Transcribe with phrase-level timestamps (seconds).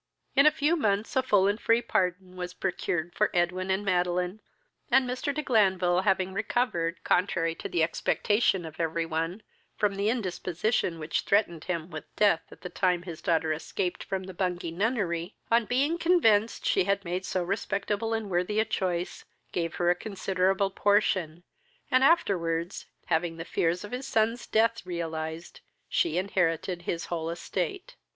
[0.35, 4.39] In a few months a full and free pardon was procured for Edwin and Madeline,
[4.89, 5.31] and Mr.
[5.31, 9.43] de Glanville, having recovered, contrary to the expectation of every one,
[9.77, 14.23] from the indisposition which threatened him with death at the time his daughter escaped from
[14.23, 19.23] the Bungay nunnery, on being convinced she had made so respectable and worthy a choice,
[19.51, 21.43] gave her a considerable portion,
[21.91, 27.95] and afterwards, having the fears of his son's death realized, she inherited his whole estate.